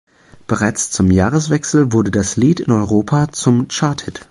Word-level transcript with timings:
Bereits 0.47 0.89
zum 0.89 1.11
Jahreswechsel 1.11 1.91
wurde 1.91 2.09
das 2.09 2.35
Lied 2.35 2.59
in 2.59 2.71
Europa 2.73 3.31
zum 3.31 3.67
Charthit. 3.69 4.19